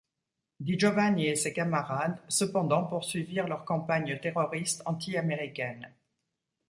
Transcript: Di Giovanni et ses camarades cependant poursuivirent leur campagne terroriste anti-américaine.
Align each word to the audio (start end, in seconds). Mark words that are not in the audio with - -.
Di 0.59 0.75
Giovanni 0.79 1.27
et 1.27 1.35
ses 1.35 1.53
camarades 1.53 2.17
cependant 2.27 2.85
poursuivirent 2.85 3.47
leur 3.47 3.65
campagne 3.65 4.19
terroriste 4.19 4.81
anti-américaine. 4.87 5.93